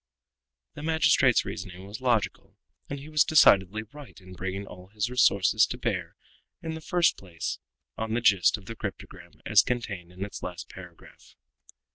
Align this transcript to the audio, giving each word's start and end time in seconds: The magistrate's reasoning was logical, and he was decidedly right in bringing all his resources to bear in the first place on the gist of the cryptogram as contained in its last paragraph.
The 0.73 0.81
magistrate's 0.81 1.45
reasoning 1.45 1.85
was 1.85 2.01
logical, 2.01 2.57
and 2.89 2.97
he 2.99 3.07
was 3.07 3.23
decidedly 3.23 3.83
right 3.83 4.19
in 4.19 4.33
bringing 4.33 4.65
all 4.65 4.87
his 4.87 5.11
resources 5.11 5.67
to 5.67 5.77
bear 5.77 6.15
in 6.63 6.73
the 6.73 6.81
first 6.81 7.17
place 7.17 7.59
on 7.99 8.15
the 8.15 8.21
gist 8.21 8.57
of 8.57 8.65
the 8.65 8.75
cryptogram 8.75 9.41
as 9.45 9.61
contained 9.61 10.11
in 10.11 10.25
its 10.25 10.41
last 10.41 10.69
paragraph. 10.69 11.35